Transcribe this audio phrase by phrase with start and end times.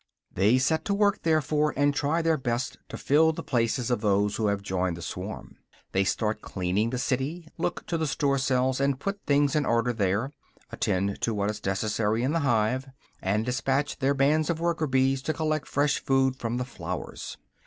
[0.33, 4.37] They set to work, therefore, and try their best to fill the places of those
[4.37, 5.57] who have joined the swarm.
[5.91, 9.93] They start cleaning the city, look to the store cells and put things in order
[9.93, 10.31] there,
[10.71, 12.87] attend to what is necessary in the hive,
[13.21, 17.37] and despatch their bands of worker bees to collect fresh food from the flowers.